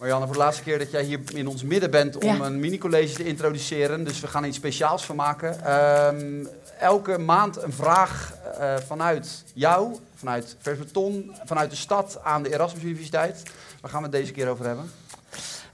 Marianne, 0.00 0.24
voor 0.26 0.34
de 0.34 0.40
laatste 0.40 0.62
keer 0.62 0.78
dat 0.78 0.90
jij 0.90 1.02
hier 1.02 1.20
in 1.34 1.46
ons 1.46 1.62
midden 1.62 1.90
bent 1.90 2.16
om 2.16 2.22
Ja. 2.36 2.44
een 2.44 2.60
mini-college 2.60 3.14
te 3.14 3.24
introduceren. 3.24 4.04
Dus 4.04 4.20
we 4.20 4.26
gaan 4.26 4.44
iets 4.44 4.56
speciaals 4.56 5.04
van 5.04 5.16
maken. 5.16 5.64
Ehm, 5.64 6.44
elke 6.78 7.18
maand 7.18 7.62
een 7.62 7.72
vraag 7.72 8.32
eh, 8.58 8.76
vanuit 8.86 9.44
jou, 9.52 9.96
vanuit 10.14 10.56
Versbeton, 10.60 11.32
vanuit 11.44 11.70
de 11.70 11.76
stad 11.76 12.18
aan 12.22 12.42
de 12.42 12.52
Erasmus 12.52 12.82
Universiteit. 12.82 13.42
Waar 13.80 13.90
gaan 13.90 14.00
we 14.02 14.08
het 14.08 14.16
deze 14.16 14.32
keer 14.32 14.48
over 14.48 14.66
hebben? 14.66 14.90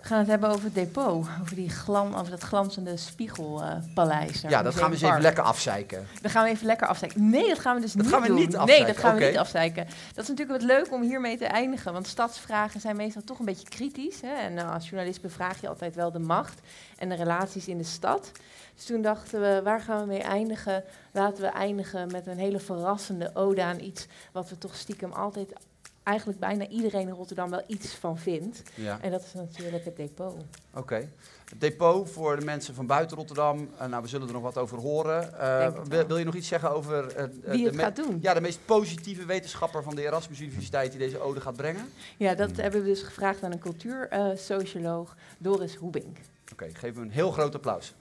We 0.06 0.12
gaan 0.12 0.20
het 0.20 0.30
hebben 0.30 0.50
over 0.50 0.64
het 0.64 0.74
depot, 0.74 1.26
over, 1.40 1.54
die 1.54 1.70
glam, 1.70 2.14
over 2.14 2.30
dat 2.30 2.42
glanzende 2.42 2.96
spiegelpaleis. 2.96 4.40
Ja, 4.40 4.62
dat 4.62 4.74
gaan 4.74 4.86
we 4.86 4.92
eens 4.92 5.02
even 5.02 5.20
lekker 5.20 5.44
afzeiken. 5.44 6.06
Dan 6.20 6.30
gaan 6.30 6.44
we 6.44 6.50
even 6.50 6.66
lekker 6.66 6.86
afzeiken. 6.86 7.30
Nee, 7.30 7.48
dat 7.48 7.58
gaan 7.58 7.74
we 7.74 7.80
dus 7.80 7.92
Dat 7.92 8.02
niet 8.02 8.12
gaan 8.12 8.22
we 8.22 8.26
doen. 8.26 8.36
niet 8.36 8.48
Nee, 8.48 8.60
afzeiken, 8.60 8.86
dat 8.86 8.96
gaan 8.96 9.16
we 9.16 9.24
niet 9.24 9.38
afzeiken. 9.38 9.84
Dat 10.14 10.24
is 10.24 10.28
natuurlijk 10.28 10.60
wat 10.60 10.68
leuk 10.68 10.92
om 10.92 11.02
hiermee 11.02 11.38
te 11.38 11.44
eindigen. 11.44 11.92
Want 11.92 12.06
stadsvragen 12.06 12.80
zijn 12.80 12.96
meestal 12.96 13.22
toch 13.24 13.38
een 13.38 13.44
beetje 13.44 13.68
kritisch. 13.68 14.20
Hè? 14.20 14.32
En 14.32 14.58
eh, 14.58 14.72
als 14.72 14.88
journalist 14.88 15.22
bevraag 15.22 15.60
je 15.60 15.68
altijd 15.68 15.94
wel 15.94 16.10
de 16.10 16.18
macht 16.18 16.60
en 16.98 17.08
de 17.08 17.14
relaties 17.14 17.68
in 17.68 17.78
de 17.78 17.84
stad. 17.84 18.30
Dus 18.74 18.84
toen 18.84 19.02
dachten 19.02 19.40
we, 19.40 19.60
waar 19.64 19.80
gaan 19.80 20.00
we 20.00 20.06
mee 20.06 20.22
eindigen? 20.22 20.84
Laten 21.12 21.42
we 21.42 21.48
eindigen 21.48 22.10
met 22.12 22.26
een 22.26 22.38
hele 22.38 22.60
verrassende 22.60 23.30
ode 23.34 23.62
aan 23.62 23.80
iets... 23.80 24.06
wat 24.32 24.48
we 24.48 24.58
toch 24.58 24.74
stiekem 24.74 25.12
altijd, 25.12 25.52
eigenlijk 26.06 26.38
bijna 26.38 26.68
iedereen 26.68 27.08
in 27.08 27.14
Rotterdam 27.14 27.50
wel 27.50 27.62
iets 27.66 27.94
van 27.94 28.18
vindt. 28.18 28.62
Ja, 28.74 28.98
En 29.00 29.10
dat 29.10 29.22
is 29.22 29.32
natuurlijk 29.32 29.84
het 29.84 29.96
depot. 29.96 30.34
oké. 30.74 31.08
Het 31.50 31.60
depot 31.60 32.10
voor 32.10 32.38
de 32.38 32.44
mensen 32.44 32.74
van 32.74 32.86
buiten 32.86 33.16
Rotterdam. 33.16 33.68
eh, 33.78 33.86
nou, 33.86 34.02
we 34.02 34.08
zullen 34.08 34.26
er 34.26 34.32
nog 34.32 34.42
wat 34.42 34.58
over 34.58 34.78
horen. 34.78 35.40
Eh, 35.40 35.72
wil, 36.06 36.16
je 36.18 36.24
nog 36.24 36.34
iets 36.34 36.48
zeggen 36.48 36.70
over... 36.70 37.06
eh, 37.16 37.24
Wie 37.44 37.62
de 37.64 37.70
het 37.70 37.78
gaat 37.78 37.96
doen. 37.96 38.18
Ja, 38.22 38.34
de 38.34 38.40
meest 38.40 38.58
positieve 38.64 39.24
wetenschapper 39.24 39.82
van 39.82 39.94
de 39.94 40.02
Erasmus 40.02 40.40
Universiteit 40.40 40.90
die 40.90 41.00
deze 41.00 41.20
ode 41.20 41.40
gaat 41.40 41.56
brengen. 41.56 41.88
Ja, 42.16 42.34
dat 42.34 42.56
hebben 42.56 42.80
we 42.82 42.86
dus 42.86 43.02
gevraagd 43.02 43.42
aan 43.42 43.52
een 43.52 43.58
cultuursocioloog, 43.58 45.16
Doris 45.38 45.74
Hoebink. 45.74 46.16
Oké, 46.52 46.66
geef 46.72 46.94
hem 46.94 47.02
een 47.02 47.10
heel 47.10 47.30
groot 47.30 47.54
applaus. 47.54 47.94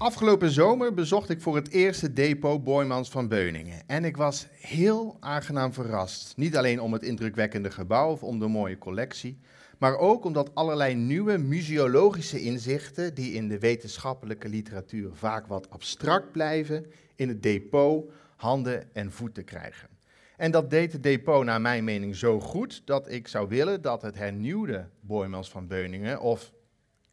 Afgelopen 0.00 0.50
zomer 0.50 0.94
bezocht 0.94 1.30
ik 1.30 1.40
voor 1.40 1.56
het 1.56 1.70
eerst 1.70 2.00
het 2.00 2.16
depot 2.16 2.64
Boymans 2.64 3.10
van 3.10 3.28
Beuningen. 3.28 3.82
En 3.86 4.04
ik 4.04 4.16
was 4.16 4.46
heel 4.52 5.16
aangenaam 5.20 5.72
verrast. 5.72 6.36
Niet 6.36 6.56
alleen 6.56 6.80
om 6.80 6.92
het 6.92 7.02
indrukwekkende 7.02 7.70
gebouw 7.70 8.10
of 8.10 8.22
om 8.22 8.38
de 8.38 8.46
mooie 8.46 8.78
collectie, 8.78 9.38
maar 9.78 9.96
ook 9.98 10.24
omdat 10.24 10.54
allerlei 10.54 10.94
nieuwe 10.94 11.38
museologische 11.38 12.40
inzichten, 12.40 13.14
die 13.14 13.32
in 13.32 13.48
de 13.48 13.58
wetenschappelijke 13.58 14.48
literatuur 14.48 15.10
vaak 15.12 15.46
wat 15.46 15.70
abstract 15.70 16.32
blijven, 16.32 16.86
in 17.16 17.28
het 17.28 17.42
depot 17.42 18.10
handen 18.36 18.94
en 18.94 19.12
voeten 19.12 19.44
krijgen. 19.44 19.88
En 20.36 20.50
dat 20.50 20.70
deed 20.70 20.92
het 20.92 21.02
depot 21.02 21.44
naar 21.44 21.60
mijn 21.60 21.84
mening 21.84 22.16
zo 22.16 22.40
goed 22.40 22.82
dat 22.84 23.10
ik 23.10 23.28
zou 23.28 23.48
willen 23.48 23.82
dat 23.82 24.02
het 24.02 24.14
hernieuwde 24.14 24.88
Boymans 25.00 25.50
van 25.50 25.66
Beuningen 25.66 26.20
of 26.20 26.52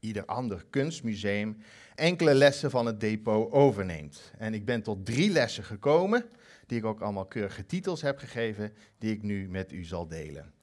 ieder 0.08 0.25
ander 0.25 0.66
kunstmuseum 0.69 1.58
enkele 1.95 2.33
lessen 2.33 2.69
van 2.72 2.86
het 2.86 3.00
depot 3.00 3.52
overneemt. 3.52 4.31
En 4.38 4.53
ik 4.53 4.66
ben 4.66 4.81
tot 4.81 5.05
drie 5.05 5.31
lessen 5.31 5.64
gekomen, 5.64 6.25
die 6.66 6.77
ik 6.77 6.86
ook 6.86 7.02
allemaal 7.02 7.25
keurige 7.25 7.66
titels 7.66 8.02
heb 8.02 8.17
gegeven, 8.17 8.73
die 8.97 9.11
ik 9.11 9.23
nu 9.23 9.49
met 9.49 9.72
u 9.72 9.83
zal 9.83 10.08
delen. 10.08 10.53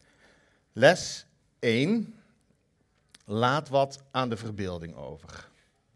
Les 0.73 1.27
1. 1.59 2.14
Laat 3.25 3.69
wat 3.69 4.03
aan 4.11 4.28
de 4.28 4.36
verbeelding 4.36 4.95
over. 4.95 5.48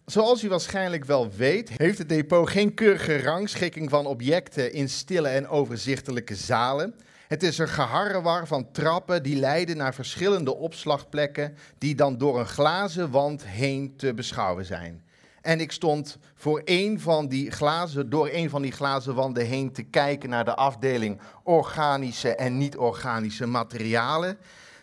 Zoals 0.06 0.44
u 0.44 0.48
waarschijnlijk 0.48 1.04
wel 1.04 1.30
weet, 1.30 1.68
heeft 1.68 1.98
het 1.98 2.08
depot 2.08 2.50
geen 2.50 2.74
keurige 2.74 3.20
rangschikking 3.20 3.90
van 3.90 4.06
objecten 4.06 4.72
in 4.72 4.88
stille 4.88 5.28
en 5.28 5.48
overzichtelijke 5.48 6.34
zalen. 6.34 6.94
Het 7.28 7.42
is 7.42 7.58
een 7.58 7.68
geharrewar 7.68 8.46
van 8.46 8.70
trappen 8.70 9.22
die 9.22 9.36
leiden 9.36 9.76
naar 9.76 9.94
verschillende 9.94 10.56
opslagplekken, 10.56 11.56
die 11.78 11.94
dan 11.94 12.18
door 12.18 12.38
een 12.38 12.46
glazen 12.46 13.10
wand 13.10 13.46
heen 13.46 13.96
te 13.96 14.14
beschouwen 14.14 14.64
zijn. 14.64 15.02
En 15.40 15.60
ik 15.60 15.72
stond 15.72 16.18
voor 16.34 16.62
een 16.64 17.00
van 17.00 17.28
die 17.28 17.50
glazen, 17.50 18.10
door 18.10 18.28
een 18.32 18.50
van 18.50 18.62
die 18.62 18.72
glazen 18.72 19.14
wanden 19.14 19.46
heen 19.46 19.72
te 19.72 19.82
kijken 19.82 20.30
naar 20.30 20.44
de 20.44 20.54
afdeling 20.54 21.20
organische 21.42 22.34
en 22.34 22.58
niet-organische 22.58 23.46
materialen. 23.46 24.38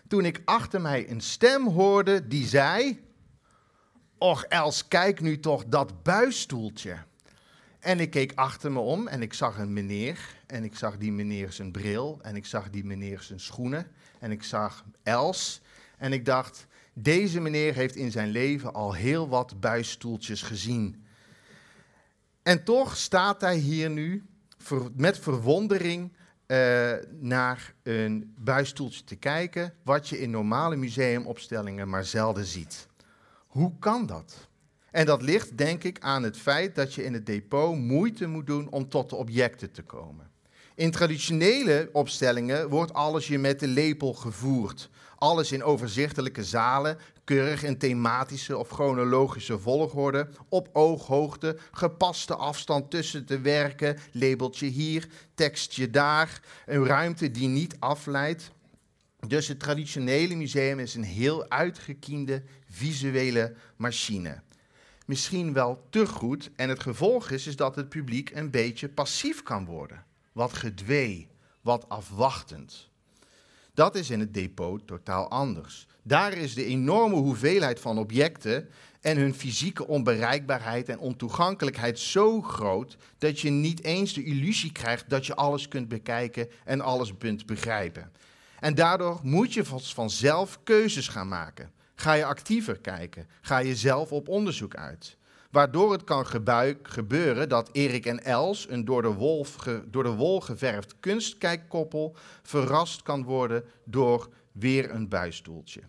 Toen 0.08 0.24
ik 0.24 0.42
achter 0.44 0.80
mij 0.80 1.10
een 1.10 1.20
stem 1.20 1.68
hoorde 1.68 2.26
die 2.26 2.46
zei: 2.46 3.04
Och 4.18 4.44
Els, 4.44 4.88
kijk 4.88 5.20
nu 5.20 5.40
toch 5.40 5.64
dat 5.66 6.02
buisstoeltje. 6.02 6.96
En 7.86 8.00
ik 8.00 8.10
keek 8.10 8.32
achter 8.34 8.72
me 8.72 8.78
om 8.78 9.08
en 9.08 9.22
ik 9.22 9.34
zag 9.34 9.58
een 9.58 9.72
meneer. 9.72 10.18
En 10.46 10.64
ik 10.64 10.76
zag 10.76 10.98
die 10.98 11.12
meneer 11.12 11.52
zijn 11.52 11.72
bril. 11.72 12.18
En 12.22 12.36
ik 12.36 12.46
zag 12.46 12.70
die 12.70 12.84
meneer 12.84 13.20
zijn 13.20 13.40
schoenen. 13.40 13.86
En 14.18 14.30
ik 14.30 14.42
zag 14.42 14.84
Els. 15.02 15.60
En 15.98 16.12
ik 16.12 16.24
dacht, 16.24 16.66
deze 16.92 17.40
meneer 17.40 17.74
heeft 17.74 17.96
in 17.96 18.10
zijn 18.10 18.28
leven 18.28 18.74
al 18.74 18.94
heel 18.94 19.28
wat 19.28 19.60
buisstoeltjes 19.60 20.42
gezien. 20.42 21.04
En 22.42 22.64
toch 22.64 22.96
staat 22.96 23.40
hij 23.40 23.56
hier 23.56 23.90
nu 23.90 24.26
met 24.94 25.18
verwondering 25.18 26.12
eh, 26.46 26.92
naar 27.20 27.74
een 27.82 28.34
buisstoeltje 28.38 29.04
te 29.04 29.16
kijken, 29.16 29.74
wat 29.82 30.08
je 30.08 30.20
in 30.20 30.30
normale 30.30 30.76
museumopstellingen 30.76 31.88
maar 31.88 32.04
zelden 32.04 32.44
ziet. 32.44 32.86
Hoe 33.46 33.78
kan 33.78 34.06
dat? 34.06 34.48
En 34.96 35.06
dat 35.06 35.22
ligt 35.22 35.58
denk 35.58 35.84
ik 35.84 35.98
aan 36.00 36.22
het 36.22 36.36
feit 36.36 36.74
dat 36.74 36.94
je 36.94 37.04
in 37.04 37.12
het 37.12 37.26
depot 37.26 37.76
moeite 37.76 38.26
moet 38.26 38.46
doen 38.46 38.70
om 38.70 38.88
tot 38.88 39.10
de 39.10 39.16
objecten 39.16 39.72
te 39.72 39.82
komen. 39.82 40.30
In 40.74 40.90
traditionele 40.90 41.88
opstellingen 41.92 42.68
wordt 42.68 42.92
alles 42.92 43.26
je 43.26 43.38
met 43.38 43.60
de 43.60 43.66
lepel 43.66 44.14
gevoerd. 44.14 44.90
Alles 45.16 45.52
in 45.52 45.62
overzichtelijke 45.62 46.44
zalen, 46.44 46.98
keurig 47.24 47.62
in 47.62 47.78
thematische 47.78 48.56
of 48.56 48.68
chronologische 48.68 49.58
volgorde, 49.58 50.28
op 50.48 50.68
ooghoogte, 50.72 51.56
gepaste 51.72 52.34
afstand 52.34 52.90
tussen 52.90 53.26
de 53.26 53.40
werken, 53.40 53.98
labeltje 54.12 54.66
hier, 54.66 55.08
tekstje 55.34 55.90
daar, 55.90 56.40
een 56.66 56.86
ruimte 56.86 57.30
die 57.30 57.48
niet 57.48 57.76
afleidt. 57.78 58.50
Dus 59.26 59.48
het 59.48 59.60
traditionele 59.60 60.34
museum 60.34 60.78
is 60.78 60.94
een 60.94 61.04
heel 61.04 61.50
uitgekiende 61.50 62.42
visuele 62.68 63.54
machine. 63.76 64.44
Misschien 65.06 65.52
wel 65.52 65.86
te 65.90 66.06
goed 66.06 66.50
en 66.56 66.68
het 66.68 66.80
gevolg 66.80 67.30
is, 67.30 67.46
is 67.46 67.56
dat 67.56 67.76
het 67.76 67.88
publiek 67.88 68.30
een 68.30 68.50
beetje 68.50 68.88
passief 68.88 69.42
kan 69.42 69.64
worden. 69.64 70.04
Wat 70.32 70.52
gedwee, 70.52 71.28
wat 71.60 71.88
afwachtend. 71.88 72.88
Dat 73.74 73.94
is 73.94 74.10
in 74.10 74.20
het 74.20 74.34
depot 74.34 74.86
totaal 74.86 75.30
anders. 75.30 75.86
Daar 76.02 76.32
is 76.32 76.54
de 76.54 76.64
enorme 76.64 77.16
hoeveelheid 77.16 77.80
van 77.80 77.98
objecten 77.98 78.68
en 79.00 79.16
hun 79.16 79.34
fysieke 79.34 79.86
onbereikbaarheid 79.86 80.88
en 80.88 80.98
ontoegankelijkheid 80.98 81.98
zo 81.98 82.42
groot 82.42 82.96
dat 83.18 83.40
je 83.40 83.50
niet 83.50 83.84
eens 83.84 84.12
de 84.12 84.24
illusie 84.24 84.72
krijgt 84.72 85.10
dat 85.10 85.26
je 85.26 85.34
alles 85.34 85.68
kunt 85.68 85.88
bekijken 85.88 86.48
en 86.64 86.80
alles 86.80 87.12
kunt 87.18 87.46
begrijpen. 87.46 88.12
En 88.60 88.74
daardoor 88.74 89.20
moet 89.22 89.54
je 89.54 89.64
vanzelf 89.64 90.58
keuzes 90.62 91.08
gaan 91.08 91.28
maken. 91.28 91.70
Ga 91.96 92.12
je 92.12 92.24
actiever 92.24 92.78
kijken? 92.78 93.28
Ga 93.40 93.58
je 93.58 93.76
zelf 93.76 94.12
op 94.12 94.28
onderzoek 94.28 94.74
uit? 94.74 95.16
Waardoor 95.50 95.92
het 95.92 96.04
kan 96.04 96.26
gebeuren 96.82 97.48
dat 97.48 97.68
Erik 97.72 98.06
en 98.06 98.24
Els, 98.24 98.70
een 98.70 98.84
door 98.84 99.02
de, 99.02 99.12
wolf 99.12 99.56
door 99.86 100.02
de 100.02 100.14
wol 100.14 100.40
geverfd 100.40 100.94
kunstkijkkoppel, 101.00 102.16
verrast 102.42 103.02
kan 103.02 103.24
worden 103.24 103.64
door 103.84 104.28
weer 104.52 104.90
een 104.90 105.08
buisstoeltje. 105.08 105.80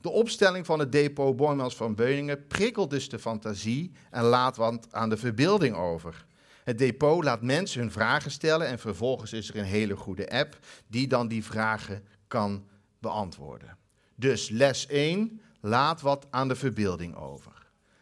De 0.00 0.10
opstelling 0.10 0.66
van 0.66 0.78
het 0.78 0.92
depot 0.92 1.36
Boymans 1.36 1.76
van 1.76 1.94
Beuningen 1.94 2.46
prikkelt 2.46 2.90
dus 2.90 3.08
de 3.08 3.18
fantasie 3.18 3.92
en 4.10 4.22
laat 4.22 4.56
wat 4.56 4.86
aan 4.90 5.08
de 5.08 5.16
verbeelding 5.16 5.76
over. 5.76 6.26
Het 6.64 6.78
depot 6.78 7.24
laat 7.24 7.42
mensen 7.42 7.80
hun 7.80 7.90
vragen 7.90 8.30
stellen 8.30 8.66
en 8.66 8.78
vervolgens 8.78 9.32
is 9.32 9.48
er 9.48 9.56
een 9.56 9.64
hele 9.64 9.96
goede 9.96 10.30
app 10.30 10.58
die 10.86 11.06
dan 11.06 11.28
die 11.28 11.44
vragen 11.44 12.04
kan 12.28 12.66
beantwoorden. 12.98 13.76
Dus 14.14 14.48
les 14.48 14.86
1, 14.86 15.40
laat 15.60 16.00
wat 16.00 16.26
aan 16.30 16.48
de 16.48 16.56
verbeelding 16.56 17.16
over. 17.16 17.52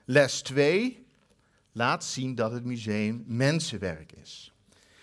Les 0.05 0.43
2, 0.43 1.07
laat 1.73 2.05
zien 2.05 2.35
dat 2.35 2.53
het 2.53 2.65
museum 2.65 3.25
mensenwerk 3.27 4.13
is. 4.23 4.53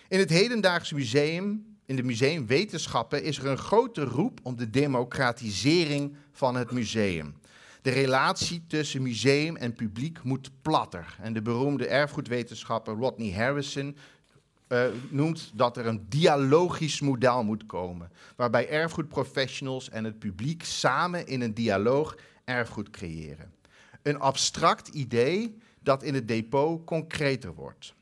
In 0.08 0.20
het 0.20 0.30
hedendaagse 0.30 0.96
museum, 0.96 1.78
in 1.86 1.96
de 1.96 2.04
museumwetenschappen, 2.04 3.24
is 3.24 3.38
er 3.38 3.46
een 3.46 3.58
grote 3.58 4.04
roep 4.04 4.40
om 4.44 4.56
de 4.56 4.70
democratisering 4.70 6.16
van 6.32 6.56
het 6.56 6.72
museum. 6.72 7.38
De 7.82 7.90
relatie 7.90 8.64
tussen 8.68 9.02
museum 9.02 9.56
en 9.56 9.74
publiek 9.74 10.24
moet 10.24 10.52
platter. 10.62 11.16
En 11.22 11.34
de 11.34 11.42
beroemde 11.42 11.88
erfgoedwetenschapper 11.88 12.94
Rodney 12.94 13.32
Harrison 13.32 13.96
eh, 14.70 14.86
noemt 15.10 15.52
dat 15.54 15.78
er 15.78 15.86
een 15.86 16.06
dialogisch 16.10 17.00
model 17.00 17.44
moet 17.44 17.66
komen, 17.66 18.12
waarbij 18.36 18.70
erfgoedprofessionals 18.70 19.90
en 19.90 20.04
het 20.04 20.20
publiek 20.20 20.64
samen 20.64 21.28
in 21.28 21.42
een 21.42 21.54
dialoog 21.54 22.18
erfgoed 22.44 22.90
creëren. 22.90 23.54
Een 24.02 24.20
abstract 24.20 24.88
idee 24.88 25.58
dat 25.80 26.04
in 26.04 26.14
het 26.14 26.28
depot 26.28 26.86
concreter 26.86 27.54
wordt. 27.54 27.94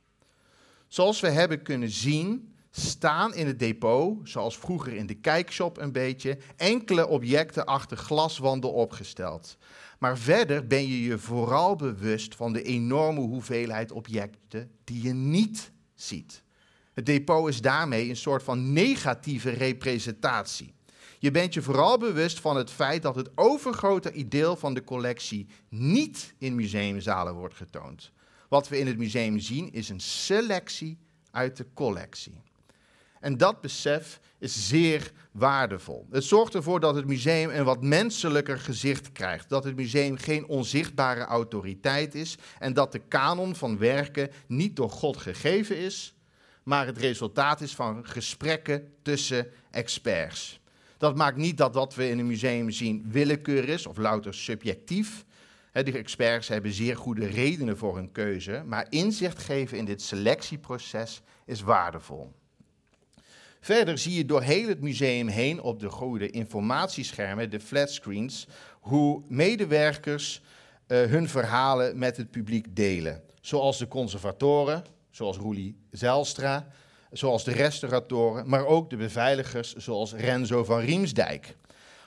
Zoals 0.87 1.19
we 1.19 1.29
hebben 1.29 1.61
kunnen 1.61 1.89
zien, 1.89 2.53
staan 2.71 3.33
in 3.33 3.47
het 3.47 3.59
depot, 3.59 4.29
zoals 4.29 4.57
vroeger 4.57 4.93
in 4.93 5.07
de 5.07 5.15
kijkshop 5.15 5.77
een 5.77 5.91
beetje, 5.91 6.37
enkele 6.55 7.07
objecten 7.07 7.65
achter 7.65 7.97
glaswanden 7.97 8.73
opgesteld. 8.73 9.57
Maar 9.99 10.17
verder 10.17 10.67
ben 10.67 10.87
je 10.87 11.03
je 11.03 11.17
vooral 11.17 11.75
bewust 11.75 12.35
van 12.35 12.53
de 12.53 12.63
enorme 12.63 13.19
hoeveelheid 13.19 13.91
objecten 13.91 14.71
die 14.83 15.01
je 15.01 15.13
niet 15.13 15.71
ziet. 15.95 16.45
Het 16.97 17.05
depot 17.05 17.47
is 17.47 17.61
daarmee 17.61 18.09
een 18.09 18.15
soort 18.15 18.43
van 18.43 18.73
negatieve 18.73 19.49
representatie. 19.49 20.73
Je 21.19 21.31
bent 21.31 21.53
je 21.53 21.61
vooral 21.61 21.97
bewust 21.97 22.39
van 22.39 22.55
het 22.55 22.71
feit 22.71 23.01
dat 23.01 23.15
het 23.15 23.29
overgrote 23.35 24.27
deel 24.27 24.55
van 24.55 24.73
de 24.73 24.83
collectie 24.83 25.47
niet 25.69 26.33
in 26.37 26.55
museumzalen 26.55 27.33
wordt 27.33 27.55
getoond. 27.55 28.11
Wat 28.49 28.67
we 28.67 28.79
in 28.79 28.87
het 28.87 28.97
museum 28.97 29.39
zien 29.39 29.71
is 29.73 29.89
een 29.89 29.99
selectie 29.99 30.97
uit 31.31 31.57
de 31.57 31.65
collectie. 31.73 32.41
En 33.19 33.37
dat 33.37 33.61
besef 33.61 34.19
is 34.39 34.67
zeer 34.67 35.11
waardevol. 35.31 36.07
Het 36.11 36.23
zorgt 36.23 36.55
ervoor 36.55 36.79
dat 36.79 36.95
het 36.95 37.07
museum 37.07 37.49
een 37.49 37.65
wat 37.65 37.81
menselijker 37.81 38.59
gezicht 38.59 39.11
krijgt. 39.11 39.49
Dat 39.49 39.63
het 39.63 39.75
museum 39.75 40.17
geen 40.17 40.47
onzichtbare 40.47 41.23
autoriteit 41.23 42.15
is 42.15 42.37
en 42.59 42.73
dat 42.73 42.91
de 42.91 43.01
kanon 43.07 43.55
van 43.55 43.77
werken 43.77 44.31
niet 44.47 44.75
door 44.75 44.89
God 44.89 45.17
gegeven 45.17 45.77
is, 45.77 46.16
maar 46.67 46.85
het 46.85 46.97
resultaat 46.97 47.61
is 47.61 47.75
van 47.75 48.05
gesprekken 48.05 48.93
tussen 49.01 49.47
experts. 49.71 50.59
Dat 50.97 51.15
maakt 51.15 51.37
niet 51.37 51.57
dat 51.57 51.73
wat 51.73 51.95
we 51.95 52.09
in 52.09 52.19
een 52.19 52.27
museum 52.27 52.71
zien 52.71 53.05
willekeur 53.11 53.69
is 53.69 53.85
of 53.85 53.97
louter 53.97 54.33
subjectief. 54.33 55.25
De 55.71 55.97
experts 55.97 56.47
hebben 56.47 56.71
zeer 56.71 56.97
goede 56.97 57.25
redenen 57.25 57.77
voor 57.77 57.95
hun 57.95 58.11
keuze, 58.11 58.63
maar 58.65 58.85
inzicht 58.89 59.39
geven 59.39 59.77
in 59.77 59.85
dit 59.85 60.01
selectieproces 60.01 61.21
is 61.45 61.61
waardevol. 61.61 62.31
Verder 63.59 63.97
zie 63.97 64.13
je 64.13 64.25
door 64.25 64.41
heel 64.41 64.67
het 64.67 64.81
museum 64.81 65.27
heen 65.27 65.61
op 65.61 65.79
de 65.79 65.89
goede 65.89 66.29
informatieschermen, 66.29 67.49
de 67.49 67.59
flatscreens, 67.59 68.47
hoe 68.79 69.21
medewerkers 69.27 70.41
uh, 70.87 71.03
hun 71.03 71.29
verhalen 71.29 71.97
met 71.97 72.17
het 72.17 72.31
publiek 72.31 72.75
delen. 72.75 73.23
Zoals 73.41 73.77
de 73.77 73.87
conservatoren, 73.87 74.83
zoals 75.17 75.37
Roelie 75.37 75.77
Zijlstra, 75.91 76.67
zoals 77.11 77.43
de 77.43 77.51
restauratoren, 77.51 78.49
maar 78.49 78.65
ook 78.65 78.89
de 78.89 78.97
beveiligers, 78.97 79.75
zoals 79.75 80.13
Renzo 80.13 80.63
van 80.63 80.79
Riemsdijk. 80.79 81.55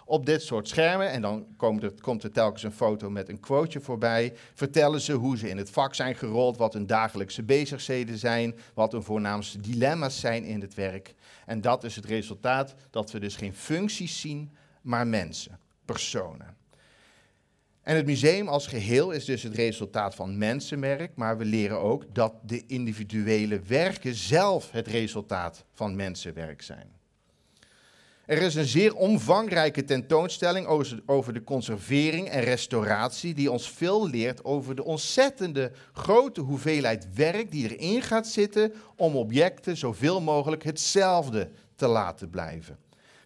Op 0.04 0.26
dit 0.26 0.42
soort 0.42 0.68
schermen, 0.68 1.10
en 1.10 1.22
dan 1.22 1.46
komt 1.56 1.82
er, 1.82 1.92
komt 2.00 2.22
er 2.22 2.32
telkens 2.32 2.62
een 2.62 2.72
foto 2.72 3.10
met 3.10 3.28
een 3.28 3.40
quoteje 3.40 3.80
voorbij, 3.80 4.34
vertellen 4.54 5.00
ze 5.00 5.12
hoe 5.12 5.38
ze 5.38 5.48
in 5.48 5.56
het 5.56 5.70
vak 5.70 5.94
zijn 5.94 6.14
gerold, 6.14 6.56
wat 6.56 6.72
hun 6.72 6.86
dagelijkse 6.86 7.42
bezigheden 7.42 8.18
zijn, 8.18 8.56
wat 8.74 8.92
hun 8.92 9.02
voornaamste 9.02 9.60
dilemma's 9.60 10.20
zijn 10.20 10.44
in 10.44 10.60
het 10.60 10.74
werk. 10.74 11.14
En 11.46 11.60
dat 11.60 11.84
is 11.84 11.96
het 11.96 12.04
resultaat 12.04 12.74
dat 12.90 13.10
we 13.10 13.20
dus 13.20 13.36
geen 13.36 13.54
functies 13.54 14.20
zien, 14.20 14.50
maar 14.82 15.06
mensen, 15.06 15.58
personen. 15.84 16.59
En 17.82 17.96
het 17.96 18.06
museum 18.06 18.48
als 18.48 18.66
geheel 18.66 19.10
is 19.10 19.24
dus 19.24 19.42
het 19.42 19.54
resultaat 19.54 20.14
van 20.14 20.38
mensenwerk, 20.38 21.12
maar 21.14 21.38
we 21.38 21.44
leren 21.44 21.80
ook 21.80 22.04
dat 22.12 22.34
de 22.42 22.66
individuele 22.66 23.60
werken 23.60 24.14
zelf 24.14 24.70
het 24.70 24.86
resultaat 24.86 25.64
van 25.72 25.96
mensenwerk 25.96 26.62
zijn. 26.62 26.98
Er 28.30 28.42
is 28.42 28.54
een 28.54 28.66
zeer 28.66 28.94
omvangrijke 28.94 29.84
tentoonstelling 29.84 30.66
over 31.06 31.34
de 31.34 31.44
conservering 31.44 32.28
en 32.28 32.42
restauratie, 32.42 33.34
die 33.34 33.50
ons 33.50 33.70
veel 33.70 34.08
leert 34.08 34.44
over 34.44 34.74
de 34.74 34.84
ontzettende 34.84 35.72
grote 35.92 36.40
hoeveelheid 36.40 37.14
werk 37.14 37.50
die 37.50 37.76
erin 37.76 38.02
gaat 38.02 38.26
zitten 38.26 38.72
om 38.96 39.16
objecten 39.16 39.76
zoveel 39.76 40.20
mogelijk 40.20 40.62
hetzelfde 40.62 41.50
te 41.76 41.86
laten 41.86 42.30
blijven. 42.30 42.78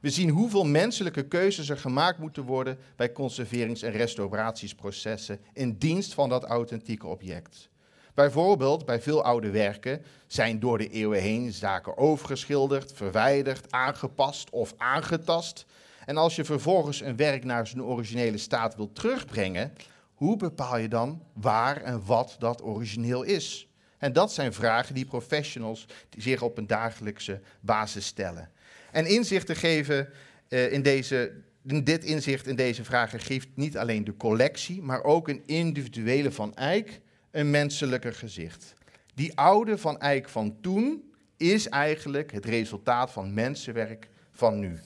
We 0.04 0.10
zien 0.10 0.28
hoeveel 0.28 0.64
menselijke 0.64 1.28
keuzes 1.28 1.68
er 1.68 1.78
gemaakt 1.78 2.18
moeten 2.18 2.42
worden 2.42 2.78
bij 2.96 3.12
conserverings- 3.12 3.82
en 3.82 3.90
restauratiesprocessen 3.90 5.40
in 5.52 5.78
dienst 5.78 6.14
van 6.14 6.28
dat 6.28 6.44
authentieke 6.44 7.06
object. 7.06 7.68
Bijvoorbeeld, 8.14 8.86
bij 8.86 9.00
veel 9.00 9.22
oude 9.22 9.50
werken 9.50 10.02
zijn 10.26 10.60
door 10.60 10.78
de 10.78 10.88
eeuwen 10.88 11.20
heen 11.20 11.52
zaken 11.52 11.98
overgeschilderd, 11.98 12.92
verwijderd, 12.92 13.72
aangepast 13.72 14.50
of 14.50 14.74
aangetast. 14.76 15.66
En 16.04 16.16
als 16.16 16.36
je 16.36 16.44
vervolgens 16.44 17.00
een 17.00 17.16
werk 17.16 17.44
naar 17.44 17.66
zijn 17.66 17.82
originele 17.82 18.38
staat 18.38 18.76
wilt 18.76 18.94
terugbrengen, 18.94 19.72
hoe 20.14 20.36
bepaal 20.36 20.76
je 20.76 20.88
dan 20.88 21.22
waar 21.32 21.82
en 21.82 22.04
wat 22.06 22.36
dat 22.38 22.62
origineel 22.62 23.22
is? 23.22 23.68
En 23.98 24.12
dat 24.12 24.32
zijn 24.32 24.52
vragen 24.52 24.94
die 24.94 25.06
professionals 25.06 25.86
zich 26.18 26.42
op 26.42 26.58
een 26.58 26.66
dagelijkse 26.66 27.40
basis 27.60 28.06
stellen. 28.06 28.52
En 28.94 29.06
inzicht 29.06 29.46
te 29.46 29.54
geven 29.54 30.08
uh, 30.48 30.72
in 30.72 30.82
deze, 30.82 31.32
dit 31.62 32.04
inzicht 32.04 32.46
in 32.46 32.56
deze 32.56 32.84
vragen 32.84 33.20
geeft 33.20 33.48
niet 33.54 33.78
alleen 33.78 34.04
de 34.04 34.16
collectie, 34.16 34.82
maar 34.82 35.02
ook 35.02 35.28
een 35.28 35.42
individuele 35.46 36.32
van 36.32 36.54
Eyck 36.54 37.00
een 37.30 37.50
menselijker 37.50 38.14
gezicht. 38.14 38.74
Die 39.14 39.36
oude 39.36 39.78
van 39.78 40.00
Eyck 40.00 40.28
van 40.28 40.56
toen 40.60 41.12
is 41.36 41.68
eigenlijk 41.68 42.32
het 42.32 42.44
resultaat 42.44 43.12
van 43.12 43.34
mensenwerk 43.34 44.08
van 44.32 44.58
nu. 44.58 44.78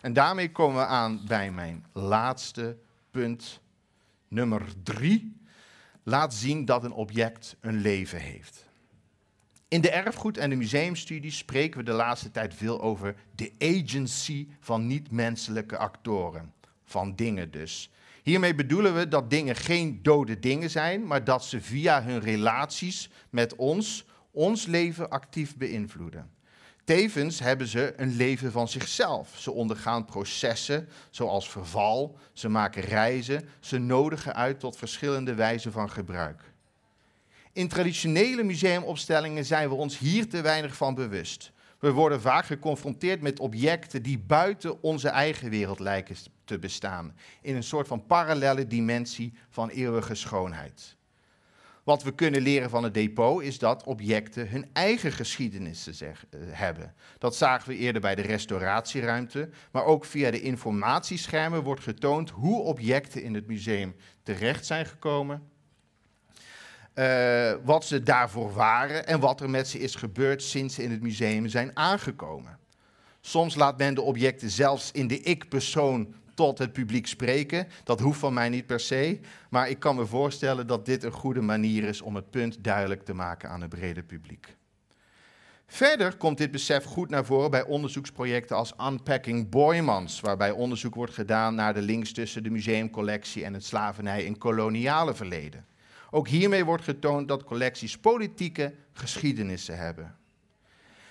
En 0.00 0.12
daarmee 0.12 0.52
komen 0.52 0.80
we 0.80 0.86
aan 0.86 1.20
bij 1.26 1.50
mijn 1.50 1.84
laatste 1.92 2.76
punt, 3.10 3.60
nummer 4.28 4.62
drie. 4.82 5.36
Laat 6.02 6.34
zien 6.34 6.64
dat 6.64 6.84
een 6.84 6.92
object 6.92 7.56
een 7.60 7.80
leven 7.80 8.20
heeft. 8.20 8.69
In 9.70 9.80
de 9.80 9.90
erfgoed- 9.90 10.38
en 10.38 10.50
de 10.50 10.56
museumstudies 10.56 11.36
spreken 11.36 11.78
we 11.78 11.84
de 11.84 11.92
laatste 11.92 12.30
tijd 12.30 12.54
veel 12.54 12.80
over 12.80 13.14
de 13.34 13.52
agency 13.58 14.48
van 14.60 14.86
niet-menselijke 14.86 15.76
actoren. 15.76 16.52
Van 16.84 17.16
dingen 17.16 17.50
dus. 17.50 17.90
Hiermee 18.22 18.54
bedoelen 18.54 18.94
we 18.94 19.08
dat 19.08 19.30
dingen 19.30 19.56
geen 19.56 20.02
dode 20.02 20.38
dingen 20.38 20.70
zijn, 20.70 21.06
maar 21.06 21.24
dat 21.24 21.44
ze 21.44 21.60
via 21.60 22.02
hun 22.02 22.20
relaties 22.20 23.10
met 23.28 23.56
ons 23.56 24.04
ons 24.30 24.66
leven 24.66 25.10
actief 25.10 25.56
beïnvloeden. 25.56 26.30
Tevens 26.84 27.38
hebben 27.38 27.66
ze 27.66 27.92
een 27.96 28.16
leven 28.16 28.52
van 28.52 28.68
zichzelf. 28.68 29.38
Ze 29.38 29.50
ondergaan 29.50 30.04
processen 30.04 30.88
zoals 31.10 31.50
verval, 31.50 32.18
ze 32.32 32.48
maken 32.48 32.82
reizen, 32.82 33.48
ze 33.60 33.78
nodigen 33.78 34.34
uit 34.34 34.60
tot 34.60 34.76
verschillende 34.76 35.34
wijzen 35.34 35.72
van 35.72 35.90
gebruik. 35.90 36.49
In 37.52 37.68
traditionele 37.68 38.42
museumopstellingen 38.42 39.44
zijn 39.44 39.68
we 39.68 39.74
ons 39.74 39.98
hier 39.98 40.28
te 40.28 40.40
weinig 40.40 40.76
van 40.76 40.94
bewust. 40.94 41.52
We 41.78 41.92
worden 41.92 42.20
vaak 42.20 42.44
geconfronteerd 42.44 43.20
met 43.20 43.40
objecten 43.40 44.02
die 44.02 44.18
buiten 44.18 44.82
onze 44.82 45.08
eigen 45.08 45.50
wereld 45.50 45.78
lijken 45.78 46.16
te 46.44 46.58
bestaan, 46.58 47.16
in 47.42 47.56
een 47.56 47.62
soort 47.62 47.86
van 47.86 48.06
parallele 48.06 48.66
dimensie 48.66 49.32
van 49.48 49.68
eeuwige 49.68 50.14
schoonheid. 50.14 50.96
Wat 51.84 52.02
we 52.02 52.14
kunnen 52.14 52.40
leren 52.40 52.70
van 52.70 52.84
het 52.84 52.94
depot 52.94 53.42
is 53.42 53.58
dat 53.58 53.84
objecten 53.84 54.48
hun 54.48 54.68
eigen 54.72 55.12
geschiedenis 55.12 55.84
zeg, 55.90 56.24
uh, 56.30 56.40
hebben. 56.46 56.94
Dat 57.18 57.36
zagen 57.36 57.68
we 57.68 57.76
eerder 57.76 58.00
bij 58.00 58.14
de 58.14 58.22
restauratieruimte, 58.22 59.48
maar 59.72 59.84
ook 59.84 60.04
via 60.04 60.30
de 60.30 60.40
informatieschermen 60.40 61.62
wordt 61.62 61.82
getoond 61.82 62.30
hoe 62.30 62.60
objecten 62.60 63.22
in 63.22 63.34
het 63.34 63.46
museum 63.46 63.94
terecht 64.22 64.66
zijn 64.66 64.86
gekomen 64.86 65.49
uh, 67.00 67.52
wat 67.64 67.84
ze 67.84 68.02
daarvoor 68.02 68.52
waren 68.52 69.06
en 69.06 69.20
wat 69.20 69.40
er 69.40 69.50
met 69.50 69.68
ze 69.68 69.78
is 69.78 69.94
gebeurd 69.94 70.42
sinds 70.42 70.74
ze 70.74 70.82
in 70.82 70.90
het 70.90 71.02
museum 71.02 71.48
zijn 71.48 71.76
aangekomen. 71.76 72.58
Soms 73.20 73.54
laat 73.54 73.78
men 73.78 73.94
de 73.94 74.02
objecten 74.02 74.50
zelfs 74.50 74.90
in 74.92 75.06
de 75.06 75.20
ik-persoon 75.20 76.14
tot 76.34 76.58
het 76.58 76.72
publiek 76.72 77.06
spreken. 77.06 77.68
Dat 77.84 78.00
hoeft 78.00 78.18
van 78.18 78.34
mij 78.34 78.48
niet 78.48 78.66
per 78.66 78.80
se, 78.80 79.20
maar 79.50 79.68
ik 79.68 79.78
kan 79.78 79.96
me 79.96 80.06
voorstellen 80.06 80.66
dat 80.66 80.86
dit 80.86 81.04
een 81.04 81.12
goede 81.12 81.40
manier 81.40 81.84
is 81.84 82.00
om 82.00 82.14
het 82.14 82.30
punt 82.30 82.64
duidelijk 82.64 83.04
te 83.04 83.14
maken 83.14 83.50
aan 83.50 83.60
het 83.60 83.70
brede 83.70 84.02
publiek. 84.02 84.56
Verder 85.66 86.16
komt 86.16 86.38
dit 86.38 86.50
besef 86.50 86.84
goed 86.84 87.10
naar 87.10 87.24
voren 87.24 87.50
bij 87.50 87.64
onderzoeksprojecten 87.64 88.56
als 88.56 88.72
Unpacking 88.80 89.48
Boymans, 89.48 90.20
waarbij 90.20 90.50
onderzoek 90.50 90.94
wordt 90.94 91.14
gedaan 91.14 91.54
naar 91.54 91.74
de 91.74 91.82
links 91.82 92.12
tussen 92.12 92.42
de 92.42 92.50
museumcollectie 92.50 93.44
en 93.44 93.54
het 93.54 93.64
slavernij 93.64 94.24
in 94.24 94.38
koloniale 94.38 95.14
verleden. 95.14 95.69
Ook 96.10 96.28
hiermee 96.28 96.64
wordt 96.64 96.84
getoond 96.84 97.28
dat 97.28 97.44
collecties 97.44 97.98
politieke 97.98 98.74
geschiedenissen 98.92 99.78
hebben. 99.78 100.16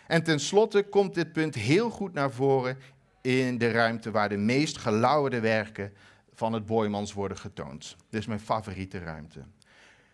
En 0.07 0.23
tenslotte 0.23 0.83
komt 0.83 1.13
dit 1.13 1.31
punt 1.31 1.55
heel 1.55 1.89
goed 1.89 2.13
naar 2.13 2.31
voren 2.31 2.77
in 3.21 3.57
de 3.57 3.71
ruimte 3.71 4.11
waar 4.11 4.29
de 4.29 4.37
meest 4.37 4.77
gelauwerde 4.77 5.39
werken 5.39 5.93
van 6.33 6.53
het 6.53 6.65
Boymans 6.65 7.13
worden 7.13 7.37
getoond. 7.37 7.95
Dit 8.09 8.19
is 8.19 8.27
mijn 8.27 8.39
favoriete 8.39 8.99
ruimte. 8.99 9.43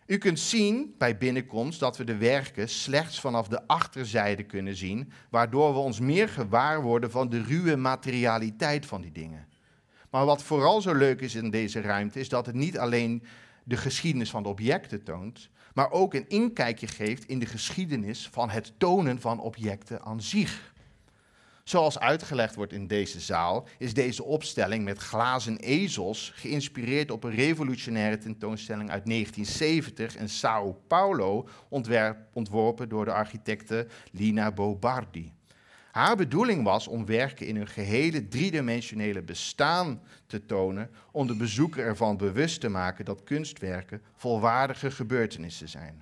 U 0.05 0.17
kunt 0.17 0.39
zien 0.39 0.95
bij 0.97 1.17
binnenkomst 1.17 1.79
dat 1.79 1.97
we 1.97 2.03
de 2.03 2.17
werken 2.17 2.69
slechts 2.69 3.19
vanaf 3.19 3.47
de 3.47 3.67
achterzijde 3.67 4.43
kunnen 4.43 4.75
zien, 4.75 5.11
waardoor 5.29 5.73
we 5.73 5.79
ons 5.79 5.99
meer 5.99 6.29
gewaar 6.29 6.81
worden 6.81 7.11
van 7.11 7.29
de 7.29 7.41
ruwe 7.41 7.75
materialiteit 7.75 8.85
van 8.85 9.01
die 9.01 9.11
dingen. 9.11 9.47
Maar 10.09 10.25
wat 10.25 10.43
vooral 10.43 10.81
zo 10.81 10.93
leuk 10.93 11.21
is 11.21 11.35
in 11.35 11.49
deze 11.49 11.81
ruimte, 11.81 12.19
is 12.19 12.29
dat 12.29 12.45
het 12.45 12.55
niet 12.55 12.77
alleen 12.77 13.23
de 13.67 13.77
geschiedenis 13.77 14.29
van 14.29 14.43
de 14.43 14.49
objecten 14.49 15.03
toont, 15.03 15.49
maar 15.73 15.91
ook 15.91 16.13
een 16.13 16.29
inkijkje 16.29 16.87
geeft 16.87 17.25
in 17.25 17.39
de 17.39 17.45
geschiedenis 17.45 18.29
van 18.31 18.49
het 18.49 18.73
tonen 18.77 19.21
van 19.21 19.39
objecten 19.39 20.01
aan 20.01 20.21
zich. 20.21 20.73
Zoals 21.63 21.99
uitgelegd 21.99 22.55
wordt 22.55 22.73
in 22.73 22.87
deze 22.87 23.19
zaal, 23.19 23.67
is 23.77 23.93
deze 23.93 24.23
opstelling 24.23 24.83
met 24.83 24.97
glazen 24.97 25.57
ezels 25.57 26.31
geïnspireerd 26.35 27.11
op 27.11 27.23
een 27.23 27.35
revolutionaire 27.35 28.17
tentoonstelling 28.17 28.89
uit 28.89 29.05
1970 29.05 30.17
in 30.17 30.29
Sao 30.29 30.81
Paulo, 30.87 31.47
ontworpen 32.33 32.89
door 32.89 33.05
de 33.05 33.13
architecte 33.13 33.87
Lina 34.11 34.51
Bobardi. 34.51 35.33
Haar 35.95 36.15
bedoeling 36.15 36.63
was 36.63 36.87
om 36.87 37.05
werken 37.05 37.47
in 37.47 37.55
hun 37.55 37.67
gehele 37.67 38.27
driedimensionele 38.27 39.21
bestaan 39.21 40.01
te 40.27 40.45
tonen, 40.45 40.89
om 41.11 41.27
de 41.27 41.35
bezoeker 41.35 41.85
ervan 41.85 42.17
bewust 42.17 42.61
te 42.61 42.69
maken 42.69 43.05
dat 43.05 43.23
kunstwerken 43.23 44.01
volwaardige 44.15 44.91
gebeurtenissen 44.91 45.69
zijn. 45.69 46.01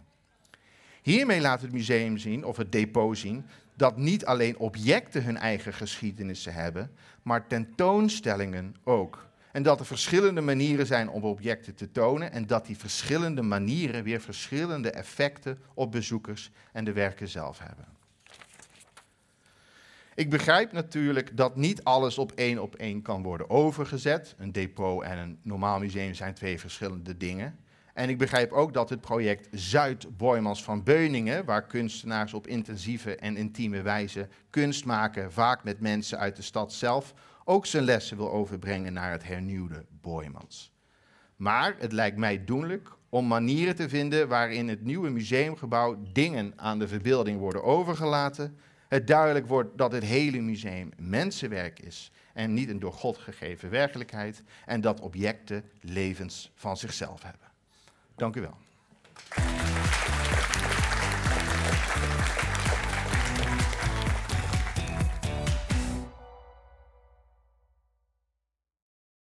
Hiermee 1.02 1.42
laat 1.42 1.62
het 1.62 1.72
museum 1.72 2.18
zien, 2.18 2.46
of 2.46 2.58
het 2.58 2.72
depot 2.72 3.18
zien, 3.18 3.46
dat 3.76 3.98
niet 3.98 4.26
alleen 4.26 4.58
objecten 4.58 5.24
hun 5.24 5.38
eigen 5.38 5.74
geschiedenissen 5.74 6.54
hebben, 6.54 6.92
maar 7.22 7.48
tentoonstellingen 7.48 8.76
ook. 8.84 9.28
En 9.52 9.64
dat 9.64 9.80
er 9.80 9.86
verschillende 9.86 10.42
manieren 10.42 10.86
zijn 10.86 11.10
om 11.10 11.24
objecten 11.24 11.76
te 11.76 11.92
tonen 11.92 12.32
en 12.32 12.48
dat 12.48 12.66
die 12.66 12.78
verschillende 12.78 13.42
manieren 13.42 14.04
weer 14.04 14.22
verschillende 14.22 14.92
effecten 14.92 15.60
op 15.74 15.92
bezoekers 15.92 16.52
en 16.72 16.84
de 16.84 16.94
werken 16.94 17.28
zelf 17.28 17.60
hebben. 17.60 18.02
Ik 20.15 20.29
begrijp 20.29 20.72
natuurlijk 20.72 21.38
dat 21.38 21.55
niet 21.55 21.84
alles 21.84 22.17
op 22.17 22.32
één 22.32 22.60
op 22.60 22.75
één 22.75 23.01
kan 23.01 23.24
worden 23.24 23.50
overgezet. 23.50 24.36
Een 24.38 24.51
depot 24.51 25.03
en 25.03 25.17
een 25.17 25.39
normaal 25.41 25.79
museum 25.79 26.13
zijn 26.13 26.34
twee 26.34 26.60
verschillende 26.60 27.17
dingen. 27.17 27.58
En 27.93 28.10
ik 28.10 28.17
begrijp 28.17 28.51
ook 28.51 28.74
dat 28.74 28.89
het 28.89 29.01
project 29.01 29.48
Zuid 29.51 30.17
Boymans 30.17 30.63
van 30.63 30.84
Beuningen, 30.84 31.46
waar 31.46 31.67
kunstenaars 31.67 32.34
op 32.34 32.48
intensieve 32.48 33.15
en 33.15 33.38
intieme 33.38 33.82
wijze 33.82 34.27
kunst 34.50 34.86
maken, 34.86 35.32
vaak 35.32 35.63
met 35.63 35.79
mensen 35.79 36.20
uit 36.20 36.36
de 36.36 36.41
stad 36.41 36.74
zelf, 36.74 37.13
ook 37.43 37.65
zijn 37.65 37.84
lessen 37.84 38.17
wil 38.17 38.32
overbrengen 38.32 38.93
naar 38.93 39.12
het 39.12 39.24
hernieuwde 39.24 39.86
Boymans. 40.01 40.74
Maar 41.36 41.75
het 41.79 41.91
lijkt 41.91 42.17
mij 42.17 42.43
doenlijk 42.46 42.89
om 43.10 43.27
manieren 43.27 43.75
te 43.75 43.89
vinden 43.89 44.27
waarin 44.27 44.67
het 44.67 44.84
nieuwe 44.84 45.10
museumgebouw 45.10 45.98
dingen 46.13 46.53
aan 46.55 46.79
de 46.79 46.88
verbeelding 46.88 47.39
worden 47.39 47.63
overgelaten. 47.63 48.58
Het 48.94 49.08
duidelijk 49.08 49.48
wordt 49.48 49.78
dat 49.78 49.92
het 49.92 50.04
hele 50.04 50.40
museum 50.40 50.90
mensenwerk 50.98 51.80
is 51.80 52.12
en 52.34 52.54
niet 52.54 52.70
een 52.70 52.80
door 52.80 52.94
God 52.94 53.18
gegeven 53.18 53.70
werkelijkheid 53.70 54.44
en 54.66 54.82
dat 54.82 55.00
objecten 55.00 55.64
levens 55.82 56.52
van 56.56 56.78
zichzelf 56.78 57.24
hebben. 57.24 57.48
Dank 58.16 58.36
u 58.36 58.42
wel. 58.42 58.58